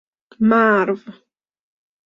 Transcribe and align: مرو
مرو 0.49 0.97